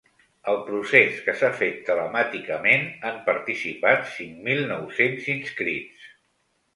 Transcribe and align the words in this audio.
Al 0.51 0.55
procés, 0.67 1.17
que 1.25 1.33
s’ha 1.41 1.49
fet 1.57 1.75
telemàticament, 1.89 2.87
han 3.09 3.19
participat 3.27 4.07
cinc 4.15 4.39
mil 4.49 4.63
nou-cents 4.73 5.29
inscrits. 5.35 6.09